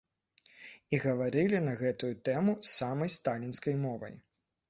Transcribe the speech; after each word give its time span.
І 0.97 0.99
гаварылі 1.03 1.59
на 1.65 1.73
гэтую 1.83 2.09
тэму 2.29 2.55
самай 2.77 3.09
сталінскай 3.19 3.75
мовай. 3.85 4.17